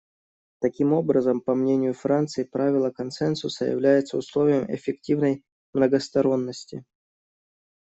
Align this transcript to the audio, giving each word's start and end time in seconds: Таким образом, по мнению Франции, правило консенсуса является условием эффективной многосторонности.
Таким 0.61 0.93
образом, 0.93 1.41
по 1.41 1.53
мнению 1.53 1.93
Франции, 1.93 2.41
правило 2.43 2.89
консенсуса 2.89 3.65
является 3.65 4.17
условием 4.17 4.65
эффективной 4.73 5.43
многосторонности. 5.75 6.85